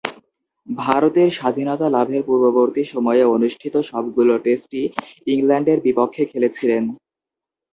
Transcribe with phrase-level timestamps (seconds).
[0.67, 4.83] ভারতের স্বাধীনতা লাভের পূর্ববর্তী সময়ে অনুষ্ঠিত সবগুলো টেস্টই
[5.27, 6.83] ইংল্যান্ডের বিপক্ষে খেলেছিলেন।